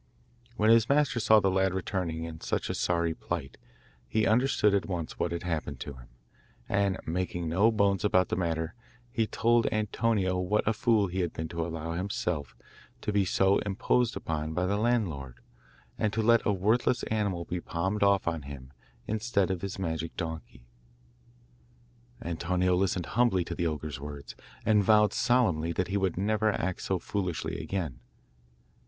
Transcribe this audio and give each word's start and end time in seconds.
When 0.57 0.71
his 0.71 0.89
master 0.89 1.19
saw 1.19 1.39
the 1.39 1.51
lad 1.51 1.75
returning 1.75 2.23
in 2.23 2.41
such 2.41 2.71
a 2.71 2.73
sorry 2.73 3.13
plight, 3.13 3.57
he 4.07 4.25
understood 4.25 4.73
at 4.73 4.87
once 4.87 5.19
what 5.19 5.31
had 5.31 5.43
happened 5.43 5.79
to 5.81 5.93
him, 5.93 6.07
and 6.67 6.97
making 7.05 7.47
no 7.47 7.71
bones 7.71 8.03
about 8.03 8.29
the 8.29 8.35
matter, 8.35 8.73
he 9.11 9.27
told 9.27 9.67
Antonio 9.71 10.39
what 10.39 10.67
a 10.67 10.73
fool 10.73 11.05
he 11.05 11.19
had 11.19 11.33
been 11.33 11.47
to 11.49 11.63
allow 11.63 11.91
himself 11.91 12.55
to 13.01 13.13
be 13.13 13.25
so 13.25 13.59
imposed 13.59 14.15
upon 14.17 14.55
by 14.55 14.65
the 14.65 14.75
landlord, 14.77 15.35
and 15.99 16.11
to 16.13 16.23
let 16.23 16.43
a 16.47 16.51
worthless 16.51 17.03
animal 17.03 17.45
be 17.45 17.61
palmed 17.61 18.01
off 18.01 18.27
on 18.27 18.41
him 18.41 18.73
instead 19.05 19.51
of 19.51 19.61
his 19.61 19.77
magic 19.77 20.17
donkey. 20.17 20.65
Antonio 22.23 22.75
listened 22.75 23.05
humbly 23.05 23.45
to 23.45 23.53
the 23.53 23.67
ogre's 23.67 23.99
words, 23.99 24.35
and 24.65 24.83
vowed 24.83 25.13
solemnly 25.13 25.71
that 25.71 25.89
he 25.89 25.97
would 25.97 26.17
never 26.17 26.51
act 26.51 26.81
so 26.81 26.97
foolishly 26.97 27.61
again. 27.61 27.99